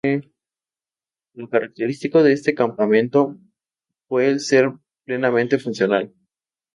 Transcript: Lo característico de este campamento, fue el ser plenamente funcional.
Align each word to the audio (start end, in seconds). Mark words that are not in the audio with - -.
Lo 1.35 1.47
característico 1.47 2.23
de 2.23 2.33
este 2.33 2.55
campamento, 2.55 3.37
fue 4.07 4.29
el 4.29 4.39
ser 4.39 4.73
plenamente 5.05 5.59
funcional. 5.59 6.11